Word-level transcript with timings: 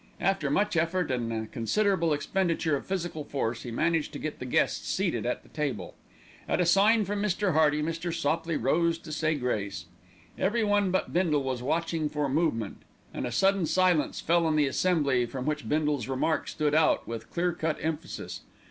After 0.19 0.49
much 0.49 0.75
effort 0.75 1.11
and 1.11 1.31
a 1.31 1.45
considerable 1.45 2.11
expenditure 2.11 2.75
of 2.75 2.87
physical 2.87 3.23
force, 3.23 3.61
he 3.61 3.69
managed 3.69 4.11
to 4.13 4.17
get 4.17 4.39
the 4.39 4.47
guests 4.47 4.87
seated 4.91 5.27
at 5.27 5.43
the 5.43 5.49
table. 5.49 5.93
At 6.49 6.59
a 6.59 6.65
sign 6.65 7.05
from 7.05 7.21
Mr. 7.21 7.53
Hearty, 7.53 7.83
Mr. 7.83 8.11
Sopley 8.11 8.57
rose 8.57 8.97
to 8.97 9.11
say 9.11 9.35
grace. 9.35 9.85
Every 10.39 10.63
one 10.63 10.89
but 10.89 11.13
Bindle 11.13 11.43
was 11.43 11.61
watching 11.61 12.09
for 12.09 12.23
the 12.27 12.33
movement, 12.33 12.77
and 13.13 13.27
a 13.27 13.31
sudden 13.31 13.67
silence 13.67 14.19
fell 14.21 14.47
on 14.47 14.55
the 14.55 14.65
assembly 14.65 15.27
from 15.27 15.45
which 15.45 15.69
Bindle's 15.69 16.07
remark 16.07 16.47
stood 16.47 16.73
out 16.73 17.07
with 17.07 17.29
clear 17.29 17.53
cut 17.53 17.77
emphasis. 17.79 18.41